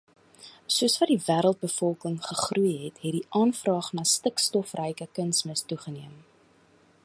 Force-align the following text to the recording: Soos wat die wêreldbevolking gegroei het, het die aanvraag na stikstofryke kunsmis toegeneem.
Soos 0.75 0.95
wat 0.99 1.09
die 1.11 1.17
wêreldbevolking 1.25 2.15
gegroei 2.29 2.73
het, 2.85 2.97
het 3.03 3.15
die 3.17 3.27
aanvraag 3.41 3.93
na 3.99 4.03
stikstofryke 4.15 5.07
kunsmis 5.19 5.67
toegeneem. 5.73 6.17